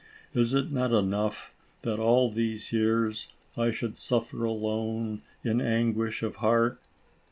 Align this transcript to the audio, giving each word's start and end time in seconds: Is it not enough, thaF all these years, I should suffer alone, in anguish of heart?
Is 0.33 0.55
it 0.55 0.71
not 0.71 0.91
enough, 0.91 1.53
thaF 1.83 1.99
all 1.99 2.31
these 2.31 2.73
years, 2.73 3.27
I 3.55 3.69
should 3.69 3.97
suffer 3.97 4.43
alone, 4.45 5.21
in 5.43 5.61
anguish 5.61 6.23
of 6.23 6.37
heart? 6.37 6.81